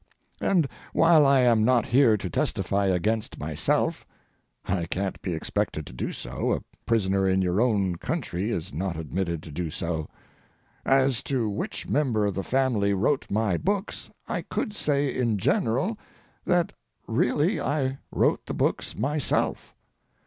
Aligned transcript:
And 0.39 0.67
while 0.93 1.27
I 1.27 1.41
am 1.41 1.63
not 1.63 1.85
here 1.85 2.17
to 2.17 2.27
testify 2.27 2.87
against 2.87 3.37
myself—I 3.39 4.85
can't 4.87 5.21
be 5.21 5.35
expected 5.35 5.85
to 5.85 5.93
do 5.93 6.11
so, 6.11 6.53
a 6.53 6.63
prisoner 6.87 7.29
in 7.29 7.43
your 7.43 7.61
own 7.61 7.97
country 7.97 8.49
is 8.49 8.73
not 8.73 8.97
admitted 8.97 9.43
to 9.43 9.51
do 9.51 9.69
so—as 9.69 11.21
to 11.25 11.47
which 11.47 11.87
member 11.87 12.25
of 12.25 12.33
the 12.33 12.43
family 12.43 12.95
wrote 12.95 13.29
my 13.29 13.57
books, 13.57 14.09
I 14.27 14.41
could 14.41 14.73
say 14.73 15.15
in 15.15 15.37
general 15.37 15.99
that 16.45 16.71
really 17.05 17.61
I 17.61 17.99
wrote 18.11 18.47
the 18.47 18.55
books 18.55 18.97
myself. 18.97 19.75